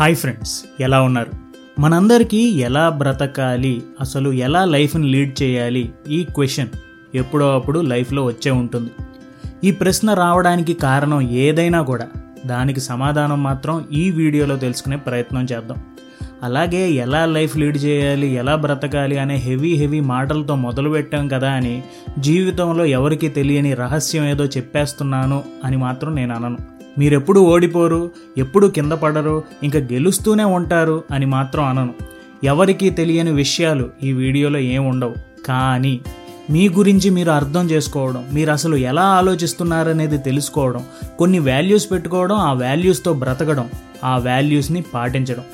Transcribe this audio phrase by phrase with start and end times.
[0.00, 1.30] Hi friends ఎలా ఉన్నారు?
[1.80, 6.68] మనందరికీ ఎలా బ్రతకాలి అసలు ఎలా లైఫ్ని లీడ్ చేయాలి ఈ క్వశ్చన్
[7.14, 8.90] ఎప్పుడో అప్పుడు లైఫ్లో వచ్చే ఉంటుంది.
[9.64, 12.06] ఈ ప్రశ్న రావడానికి కారణం ఏదైనా కూడా
[12.46, 15.76] దానికి సమాధానం మాత్రం ఈ వీడియోలో తెలుసుకునే ప్రయత్నం చేద్దాం.
[16.42, 21.82] అలాగే ఎలా లైఫ్ లీడ్ చేయాలి ఎలా బ్రతకాలి అనే హెవీ హెవీ మాటలతో మొదలు పెట్టాం కదా అని
[22.18, 26.79] జీవితంలో ఎవరికి తెలియని రహస్యం ఏదో చెప్పేస్తున్నాను అని మాత్రం నేను అనను.
[26.98, 31.94] మీరెప్పుడు ఓడిపోరు ఎప్పుడు కింద పడరు ఇంకా గెలుస్తూనే ఉంటారు అని మాత్రం అనను.
[32.44, 35.14] ఎవరికీ తెలియని విషయాలు ఈ వీడియోలో ఏం ఉండవు.
[35.46, 36.00] కానీ
[36.50, 40.84] మీ గురించి మీరు అర్థం చేసుకోవడం మీరు అసలు ఎలా ఆలోచిస్తున్నారనేది తెలుసుకోవడం
[41.18, 43.70] కొన్ని వాల్యూస్ పెట్టుకోవడం ఆ వాల్యూస్తో బ్రతకడం
[44.04, 45.44] ఆ వాల్యూస్ని పాటించడం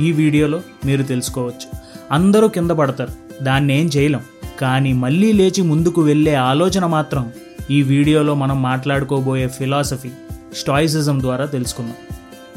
[0.00, 1.78] ఈ వీడియోలో మీరు తెలుసుకోవచ్చు.
[2.12, 4.20] అందరూ కింద పడతారు దాన్ని ఏం చేయలేం.
[4.60, 7.32] కానీ మళ్ళీ లేచి ముందుకు వెళ్ళే ఆలోచన మాత్రం
[7.70, 10.10] ఈ వీడియోలో మనం మాట్లాడుకోబోయే ఫిలాసఫీ
[10.56, 11.94] స్టాయిసిజం ద్వారా తెలుసుకుందాం.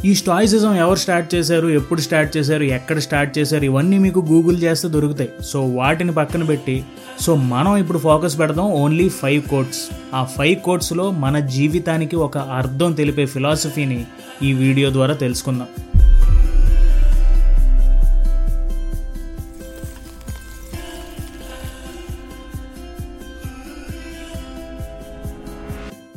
[0.06, 4.88] ఈ స్టాయిసిజం ఎవరు స్టార్ట్ చేశారు ఎప్పుడు స్టార్ట్ చేశారు ఎక్కడ స్టార్ట్ చేశారు ఇవన్నీ మీకు గూగుల్ చేస్తే
[4.88, 5.30] దొరుకుతాయి.
[5.42, 6.86] సో వాటిని పక్కన పెట్టి
[7.22, 9.82] సో మనం ఇప్పుడు ఫోకస్ పెడదాం ఓన్లీ ఫైవ్ కోట్స్.
[10.16, 14.06] ఆ ఫైవ్ కోట్స్లో మన జీవితానికి ఒక అర్థం తెలిపే ఫిలాసఫీని
[14.44, 15.68] ఈ వీడియో ద్వారా తెలుసుకుందాం.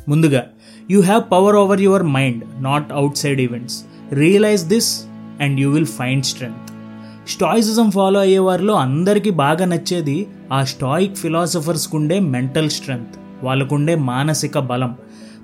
[0.08, 0.44] ముందుగా
[0.91, 5.05] you have power over your mind not outside events realize this
[5.41, 6.72] and you will find strength
[7.30, 14.58] stoicism follow అయ్యే వారిలో అందరికీ బాగా నచ్చేది ఆ స్టాయిక్ ఫిలాసఫర్స్కు ఉండే మెంటల్ స్ట్రెంగ్త్ వాళ్ళకుండే మానసిక
[14.58, 14.96] బలం.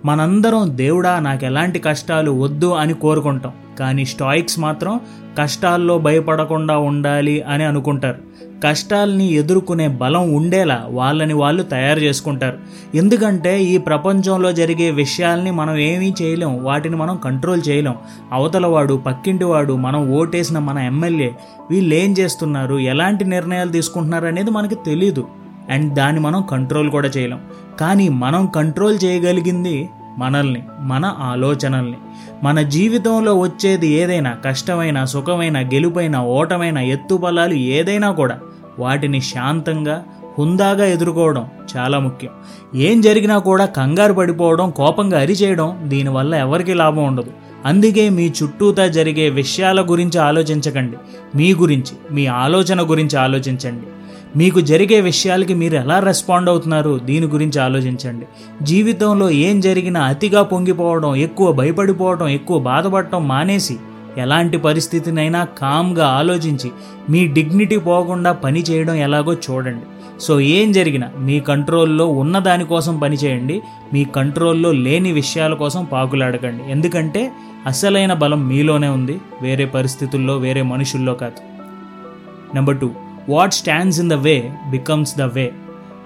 [0.05, 3.53] మనందరం దేవుడా నాకు ఎలాంటి కష్టాలు వద్దు అని కోరుకుంటాం.
[3.79, 5.01] కానీ స్టాయిక్స్ మాత్రం
[5.39, 8.19] కష్టాల్లో భయపడకుండా ఉండాలి అని అనుకుంటారు.
[8.65, 12.59] కష్టాల్ని ఎదుర్కొనే బలం ఉండేలా వాళ్ళని వాళ్ళు తయారు చేసుకుంటారు.
[12.95, 17.95] ఎందుకంటే ఈ ప్రపంచంలో జరిగే విషయాల్ని మనం ఏమీ చేయలేం వాటిని మనం కంట్రోల్ చేయలేం.
[18.33, 21.35] అవతలవాడు పక్కింటివాడు మనం ఓటేసిన మన ఎమ్మెల్యే
[21.71, 25.27] వీళ్ళు ఏం చేస్తున్నారు ఎలాంటి నిర్ణయాలు తీసుకుంటున్నారు అనేది మనకి తెలియదు
[25.71, 27.41] అండ్ దాన్ని మనం కంట్రోల్ కూడా చేయలేం.
[27.81, 31.97] కానీ మనం కంట్రోల్ చేయగలిగింది మనల్ని మన ఆలోచనల్ని.
[32.43, 38.39] మన జీవితంలో వచ్చేది ఏదైనా కష్టమైన సుఖమైన గెలుపైన ఓటమైన ఎత్తుబలాలు ఏదైనా కూడా
[38.79, 40.05] వాటిని శాంతంగా
[40.39, 41.47] హుందాగా ఎదుర్కోవడం
[41.77, 42.31] చాలా ముఖ్యం.
[42.75, 47.31] ఏం జరిగినా కూడా కంగారు పడిపోవడం కోపంగా అరిచేయడం దీనివల్ల ఎవరికి లాభం ఉండదు.
[47.67, 50.97] అందుకే మీ చుట్టూతా జరిగే విషయాల గురించి ఆలోచించకండి.
[51.37, 53.87] మీ గురించి మీ ఆలోచన గురించి ఆలోచించండి.
[54.37, 57.01] మీకు జరిగే విషయాలకి మీరు ఎలా రెస్పాండ్ అవుతున్నారు?
[57.05, 58.27] దీని గురించి ఆలోచించండి.
[58.63, 63.77] జీవితంలో ఏం జరిగినా అతిగా పొంగిపోవడం ఎక్కువ భయపడిపోవడం ఎక్కువ బాధపడటం మానేసి
[64.17, 66.71] ఎలాంటి పరిస్థితినైనా కామ్గా ఆలోచించి
[67.11, 69.85] మీ డిగ్నిటీ పోకుండా పని చేయడం ఎలాగో చూడండి.
[70.21, 73.63] సో ఏం జరిగినా మీ కంట్రోల్లో ఉన్న దానికోసం పని చేయండి.
[73.93, 76.63] మీ కంట్రోల్లో లేని విషయాల కోసం పాకులాడకండి.
[76.69, 77.33] ఎందుకంటే
[77.67, 79.21] అసలైన బలం మీలోనే ఉంది.
[79.43, 81.37] వేరే పరిస్థితుల్లో వేరే మనుషుల్లో కాదు.
[82.55, 82.91] Number two
[83.29, 85.53] what stands in the way becomes the way.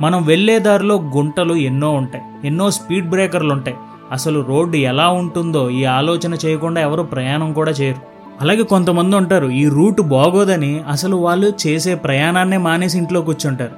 [0.01, 3.77] మనం వెళ్ళే దారిలో గుంటలు ఎన్నో ఉంటాయి ఎన్నో స్పీడ్ బ్రేకర్లు ఉంటాయి.
[4.13, 8.01] అసలు రోడ్డు ఎలా ఉంటుందో ఈ ఆలోచన చేయకుండా ఎవరు ప్రయాణం కూడా చేయరు.
[8.41, 13.73] అలాగే కొంతమంది ఉంటారు ఈ రూట్ బాగోదని అసలు వాళ్ళు చేసే ప్రయాణాన్నే మానేసి ఇంట్లో కూర్చుంటారు.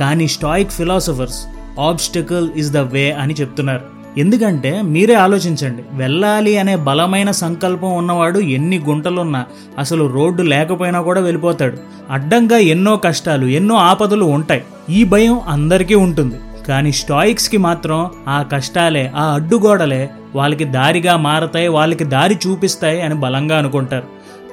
[0.00, 1.46] కానీ stoic philosophers
[1.80, 3.97] obstacle is the way అని చెప్తున్నారు.
[4.18, 9.44] ఎందుకంటే మీరే ఆలోచించండి వెళ్ళాలి అనే బలమైన సంకల్పం ఉన్నవాడు ఎన్ని గుంటలున్నా
[9.78, 11.76] అసలు రోడ్డు లేకపోయినా కూడా వెళ్ళిపోతాడు.
[12.10, 14.62] అడ్డంగా ఎన్నో కష్టాలు ఎన్నో ఆపదలు ఉంటాయి.
[14.90, 16.34] ఈ భయం అందరికీ ఉంటుంది.
[16.68, 23.58] కానీ స్టాయిక్స్కి మాత్రం ఆ కష్టాలే ఆ అడ్డుగోడలే వాళ్ళకి దారిగా మారతాయి వాళ్ళకి దారి చూపిస్తాయి అని బలంగా
[23.58, 24.06] అనుకుంటారు.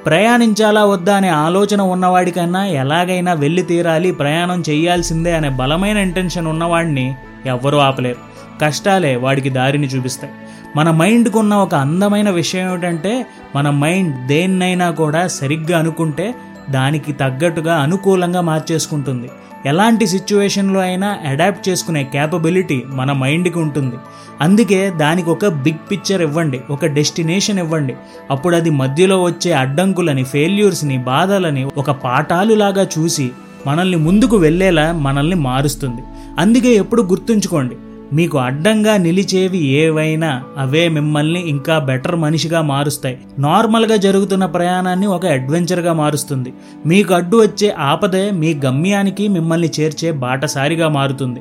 [0.05, 7.15] ప్రయాణించాలా వద్దా అనే ఆలోచన ఉన్నవాడికన్నా ఎలాగైనా వెళ్ళి తీరాలి ప్రయాణం చేయాల్సిందే అనే బలమైన ఇంటెన్షన్ ఉన్నవాడిని
[7.45, 8.34] ఎవ్వరూ ఆపలేరు.
[8.61, 10.33] కష్టాలే వాడికి దారిని చూపిస్తాయి.
[10.75, 16.35] మన మైండ్కు ఉన్న ఒక అందమైన విషయం ఏమిటంటే మన మైండ్ దేన్నైనా కూడా సరిగ్గా అనుకుంటే
[16.69, 19.29] దానికి తగ్గట్టుగా అనుకూలంగా మార్చేసుకుంటుంది.
[19.65, 23.95] ఎలాంటి సిచ్యువేషన్లో అయినా అడాప్ట్ చేసుకునే క్యాపబిలిటీ మన మైండ్కి ఉంటుంది.
[24.41, 27.95] అందుకే దానికి ఒక బిగ్ పిక్చర్ ఇవ్వండి ఒక డెస్టినేషన్ ఇవ్వండి.
[28.31, 33.31] అప్పుడు అది మధ్యలో వచ్చే అడ్డంకులని ఫెయిల్యూర్స్ని బాధలని ఒక పాఠాలులాగా చూసి
[33.67, 36.01] మనల్ని ముందుకు వెళ్ళేలా మనల్ని మారుస్తుంది.
[36.39, 37.75] అందుకే ఎప్పుడు గుర్తుంచుకోండి
[38.13, 43.17] మీకు అడ్డంగా నిలిచేవి ఏవైనా అవే మిమ్మల్ని ఇంకా బెటర్ మనిషిగా మారుస్తాయి.
[43.39, 46.53] నార్మల్గా జరుగుతున్న ప్రయాణాన్ని ఒక అడ్వెంచర్గా మారుస్తుంది.
[46.85, 51.39] మీకు అడ్డు వచ్చే ఆపదే మీ గమ్యానికి మిమ్మల్ని చేర్చే బాటసారిగా మారుతుంది.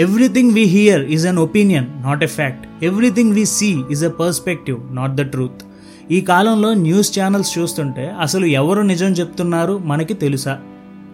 [0.00, 4.96] Everything we hear is an opinion not a fact everything we see is a perspective
[4.96, 5.62] not the truth
[6.10, 10.58] ఈ కాలంలో న్యూస్ ఛానల్స్ చూస్తుంటే అసలు ఎవరు నిజం చెప్తున్నారు మనకి తెలుసా?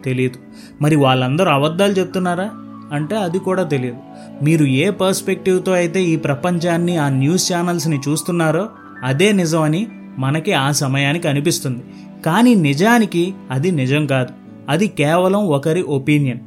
[0.05, 0.39] తెలియదు
[0.83, 2.51] మరి వాళ్ళందరూ అబద్ధాలు చెప్తున్నారా?
[2.93, 3.97] అంటే అది కూడా తెలియదు
[4.43, 8.69] మీరు ఏ పర్స్పెక్టివ్తో అయితే ఈ ప్రపంచాన్ని ఆ న్యూస్ ఛానల్స్ని చూస్తున్నారో
[9.05, 9.87] అదే నిజం అని
[10.19, 11.83] మనకి ఆ సమయానికి అనిపిస్తుంది.
[12.27, 14.31] కానీ నిజానికి అది నిజం కాదు.
[14.69, 16.39] అది కేవలం ఒకరి ఒపీనియన్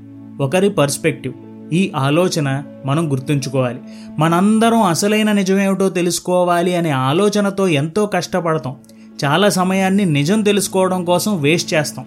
[0.41, 1.33] ఒకరి పర్స్పెక్టివ్.
[1.73, 3.79] ఈ ఆలోచన మనం గుర్తుంచుకోవాలి.
[4.19, 8.75] మనందరం అసలైన నిజమేమిటో తెలుసుకోవాలి అనే ఆలోచనతో ఎంతో కష్టపడతాం.
[9.25, 12.05] చాలా సమయాన్ని నిజం తెలుసుకోవడం కోసం వేస్ట్ చేస్తాం.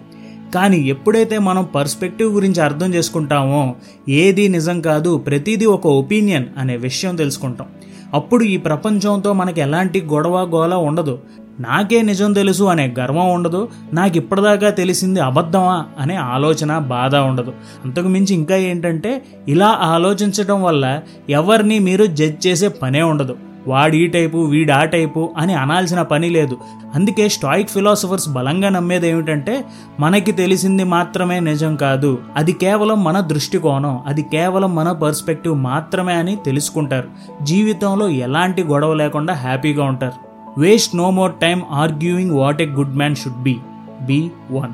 [0.53, 3.75] కానీ ఎప్పుడైతే మనం పర్స్పెక్టివ్ గురించి అర్థం చేసుకుంటామో
[4.09, 7.67] ఏది నిజం కాదు ప్రతిదీ ఒక ఒపీనియన్ అనే విషయం తెలుసుకుంటాం.
[8.13, 11.19] అప్పుడు ఈ ప్రపంచంతో మనకి ఎలాంటి గొడవ గోల ఉండదు.
[11.59, 13.69] నాకే నిజం తెలుసు అనే గర్వం ఉండదు.
[13.93, 17.53] నాకు ఇప్పటిదాకా తెలిసింది అబద్ధమా అనే ఆలోచన బాధ ఉండదు.
[17.85, 20.99] అంతకు మించి ఇంకా ఏంటంటే ఇలా ఆలోచించడం వల్ల
[21.29, 23.37] ఎవరిని మీరు జడ్జ్ చేసే పనే ఉండదు.
[23.67, 26.57] వాడు ఈ టైపు వీడు ఆ టైపు అని అనాల్సిన పని లేదు.
[26.95, 29.65] అందుకే స్టాయిక్ ఫిలాసఫర్స్ బలంగా నమ్మేది ఏమిటంటే
[29.99, 32.19] మనకి తెలిసింది మాత్రమే నిజం కాదు.
[32.35, 37.07] అది కేవలం మన దృష్టికోణం అది కేవలం మన పర్స్పెక్టివ్ మాత్రమే అని తెలుసుకుంటారు.
[37.43, 40.27] జీవితంలో ఎలాంటి గొడవ లేకుండా హ్యాపీగా ఉంటారు.
[40.59, 43.55] Waste no more time arguing what a good man should be.
[44.01, 44.71] Be one.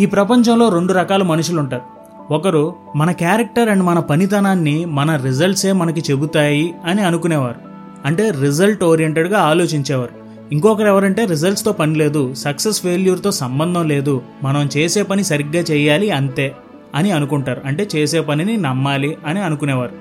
[0.00, 1.82] ఈ ప్రపంచంలో రెండు రకాల మనుషులు ఉంటారు
[2.34, 7.71] ఒకరు మన క్యారెక్టర్ అండ్ మన పనితనాన్ని మన రిజల్ట్సే మనకి చెబుతాయి అని అనుకునేవారు.
[8.04, 10.22] అంటే రిజల్ట్ ఓరియంటెడ్గా ఆలోచించేవారు.
[10.52, 16.54] ఇంకొకరు ఎవరంటే రిజల్ట్స్తో పని లేదు సక్సెస్ ఫెయిల్యూర్తో సంబంధం లేదు మనం చేసే పని సరిగ్గా చేయాలి అంతే
[16.94, 17.60] అని అనుకుంటారు.
[17.64, 19.92] అంటే చేసే పనిని నమ్మాలి అని అనుకునేవారు.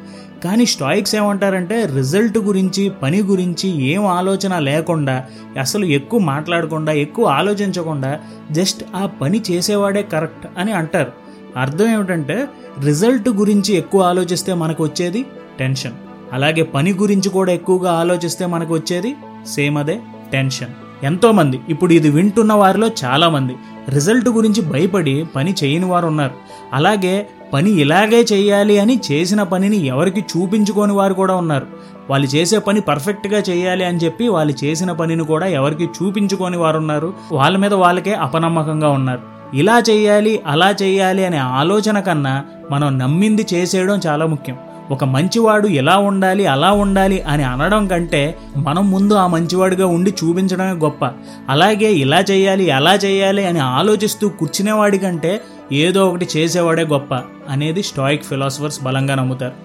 [0.44, 5.26] కానీ స్టాయిక్స్ ఏమంటారంటే రిజల్ట్ గురించి పని గురించి ఏం ఆలోచన లేకుండా
[5.60, 8.20] అసలు ఎక్కువ మాట్లాడకుండా ఎక్కువ ఆలోచించకుండా
[8.52, 11.12] జస్ట్ ఆ పని చేసేవాడే కరెక్ట్ అని అంటారు.
[11.58, 12.48] అర్థం ఏమిటంటే
[12.86, 15.26] రిజల్ట్ గురించి ఎక్కువ ఆలోచిస్తే మనకు వచ్చేది
[15.60, 15.94] టెన్షన్
[16.34, 19.16] అలాగే పని గురించి కూడా ఎక్కువగా ఆలోచిస్తే మనకు వచ్చేది
[19.48, 20.00] సేమ్ అదే
[20.32, 20.70] టెన్షన్.
[21.04, 23.56] ఎంతోమంది ఇప్పుడు ఇది వింటున్న వారిలో చాలామంది
[23.90, 26.32] రిజల్ట్ గురించి భయపడి పని చేయని వారు ఉన్నారు.
[26.74, 31.68] అలాగే పని ఇలాగే చేయాలి అని చేసిన పనిని ఎవరికి చూపించుకొని వారు కూడా ఉన్నారు.
[32.10, 37.14] వాళ్ళు చేసే పని పర్ఫెక్ట్గా చేయాలి అని చెప్పి వాళ్ళు చేసిన పనిని కూడా ఎవరికి చూపించుకోని వారు ఉన్నారు.
[37.32, 39.22] వాళ్ళ మీద వాళ్ళకే అపనమ్మకంగా ఉన్నారు.
[39.54, 44.58] ఇలా చేయాలి అలా చేయాలి అనే ఆలోచన కన్నా మనం నమ్మింది చేసేయడం చాలా ముఖ్యం.
[44.92, 48.22] ఒక మంచివాడు ఎలా ఉండాలి అలా ఉండాలి అని అనడం కంటే
[48.58, 51.06] మనం ముందు ఆ మంచివాడుగా ఉండి చూపించడమే గొప్ప.
[51.50, 55.42] అలాగే ఇలా చేయాలి అలా చేయాలి అని ఆలోచిస్తూ కూర్చునేవాడి కంటే
[55.72, 57.14] ఏదో ఒకటి చేసేవాడే గొప్ప
[57.50, 59.58] అనేది స్టాయిక్ ఫిలాసఫర్స్ బలంగా నమ్ముతారు.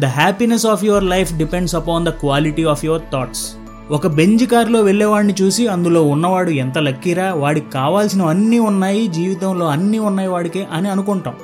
[0.00, 3.44] The happiness of your life depends upon the quality of your thoughts
[3.90, 10.28] ఒక బెంజ్ కారులో వెళ్ళేవాడిని చూసి అందులో ఉన్నవాడు ఎంత లక్కీరా వాడికి కావాల్సినవన్నీ ఉన్నాయి జీవితంలో అన్నీ ఉన్నాయి
[10.28, 11.36] వాడికి అని అనుకుంటాం.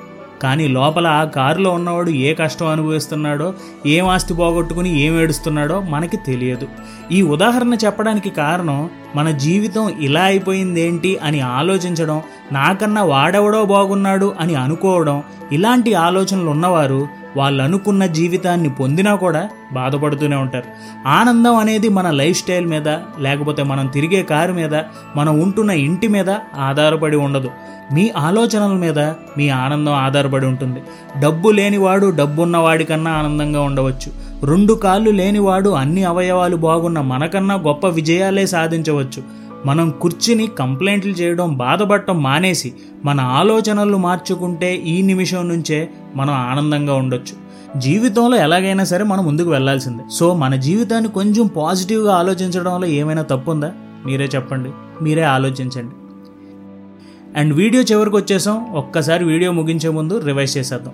[0.45, 3.49] కానీ లోపల ఆ కారులో ఉన్నవాడు ఏ కష్టం అనుభవిస్తున్నాడో
[3.87, 6.67] ఏం ఆస్తి పోగొట్టుకుని ఏం ఏడుస్తున్నాడో మనకి తెలియదు.
[7.13, 8.79] ఈ ఉదాహరణ చెప్పడానికి కారణం
[9.17, 12.19] మన జీవితం ఇలా అయిపోయిందేంటి అని ఆలోచించడం
[12.53, 15.19] నాకన్నా వాడెవడో బాగున్నాడు అని అనుకోవడం
[15.53, 17.01] ఇలాంటి ఆలోచనలు ఉన్నవారు
[17.37, 20.65] వాళ్ళు అనుకున్న జీవితాన్ని పొందినా కూడా బాధపడుతూనే ఉంటారు.
[21.09, 22.89] ఆనందం అనేది మన లైఫ్ స్టైల్ మీద
[23.19, 24.75] లేకపోతే మనం తిరిగే కారు మీద
[25.17, 27.51] మనం ఉంటున్న ఇంటి మీద ఆధారపడి ఉండదు.
[27.95, 28.99] మీ ఆలోచనల మీద
[29.39, 30.83] మీ ఆనందం ఆధారపడి ఉంటుంది.
[31.21, 34.25] డబ్బు లేనివాడు డబ్బున్న వాడికన్నా ఆనందంగా ఉండవచ్చు.
[34.47, 39.45] రెండు కాళ్ళు లేనివాడు అన్ని అవయవాలు బాగున్న మనకన్నా గొప్ప విజయాలే సాధించవచ్చు.
[39.67, 42.75] మనం కుర్చీని కంప్లైంట్లు చేయడం బాధపడటం మానేసి
[43.05, 47.45] మన ఆలోచనలు మార్చుకుంటే ఈ నిమిషం నుంచే మనం ఆనందంగా ఉండొచ్చు.
[47.81, 50.03] జీవితంలో ఎలాగైనా సరే మనం ముందుకు వెళ్ళాల్సిందే.
[50.11, 53.73] సో మన జీవితాన్ని కొంచెం పాజిటివ్గా ఆలోచించడంలో ఏమైనా తప్పు ఉందా
[54.07, 54.71] మీరే చెప్పండి.
[55.03, 55.95] మీరే ఆలోచించండి.
[57.39, 58.73] అండ్ వీడియో చివరికి వచ్చేసాం.
[58.73, 60.93] ఒక్కసారి వీడియో ముగించే ముందు రివైజ్ చేసేద్దాం.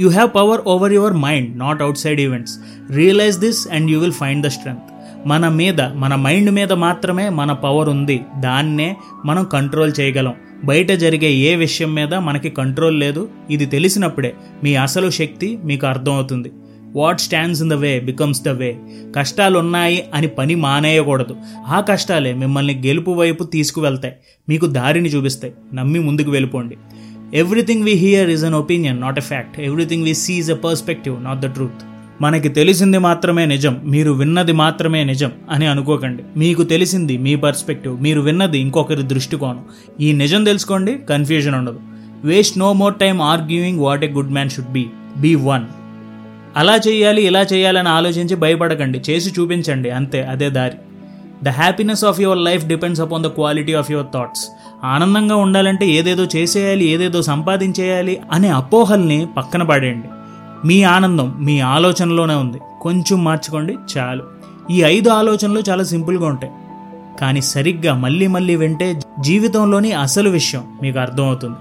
[0.00, 2.58] You have power over your mind not outside events
[2.90, 4.93] realize this and you will find the strength
[5.26, 8.20] మన మీద మన మైండ్ మీద మాత్రమే మన పవర్ ఉంది.
[8.40, 10.34] దాన్నే మనం కంట్రోల్ చేయగలం.
[10.64, 16.52] బయట జరిగే ఏ విషయం మీద మనకి కంట్రోల్ లేదు ఇది తెలిసినప్పుడే మీ అసలు శక్తి మీకు అర్థమవుతుంది.
[16.96, 18.76] What stands in the way becomes the way
[19.16, 21.36] కష్టాలు ఉన్నాయి అని పని మానేయకూడదు.
[21.66, 24.14] ఆ కష్టాలే మిమ్మల్ని గెలుపు వైపు తీసుకువెళ్తాయి.
[24.48, 25.52] మీకు దారిని చూపిస్తాయి.
[25.74, 26.76] నమ్మి ముందుకు వెళ్ళిపోండి.
[27.34, 31.40] Everything we hear is an opinion not a fact everything we see is a perspective not
[31.40, 31.84] the truth
[32.20, 36.22] మనకి తెలిసింది మాత్రమే నిజం మీరు విన్నది మాత్రమే నిజం అని అనుకోకండి.
[36.36, 39.64] మీకు తెలిసింది మీ పర్స్పెక్టివ్ మీరు విన్నది ఇంకొకరి దృష్టికోణం.
[40.00, 41.80] ఈ నిజం తెలుసుకోండి కన్ఫ్యూజన్ ఉండదు.
[42.24, 44.86] Waste no more time arguing what a good man should be.
[45.16, 45.64] Be one.
[46.56, 50.76] అలా చేయాలి ఇలా చేయాలని ఆలోచించి భయపడకండి చేసి చూపించండి అంతే అదే దారి.
[51.42, 54.48] The happiness of your life depends upon the quality of your thoughts
[54.84, 60.08] ఆనందంగా ఉండాలంటే ఏదేదో చేసేయాలి ఏదేదో సంపాదించేయాలి అనే అపోహల్ని పక్కన పడేయండి.
[60.64, 62.58] మీ ఆనందం మీ ఆలోచనలోనే ఉంది.
[62.80, 64.22] కొంచెం మార్చుకోండి చాలు.
[64.70, 66.52] ఈ ఐదు ఆలోచనలు చాలా సింపుల్గా ఉంటాయి.
[67.20, 71.56] కానీ సరిగ్గా మళ్ళీ మళ్ళీ వింటే జీవితంలోని అసలు విషయం మీకు అర్థమవుతుంది.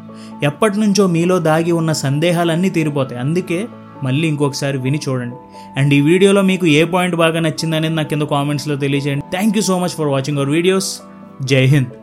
[0.46, 3.22] ఎప్పటి నుంచో మీలో దాగి ఉన్న సందేహాలన్నీ తీరిపోతాయి.
[3.22, 3.68] అందుకే
[4.04, 5.36] మళ్ళీ ఇంకొకసారి విని చూడండి.
[5.80, 9.24] అండ్ ఈ వీడియోలో మీకు ఏ పాయింట్ బాగా నచ్చిందనేది నాకు కింద కామెంట్స్లో తెలియజేయండి.
[9.32, 11.00] Thank you so much for watching our videos.
[11.44, 12.03] జై హింద్.